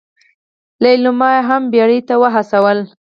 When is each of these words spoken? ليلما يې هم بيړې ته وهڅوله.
ليلما 0.83 1.29
يې 1.35 1.41
هم 1.49 1.61
بيړې 1.71 1.99
ته 2.07 2.15
وهڅوله. 2.21 2.83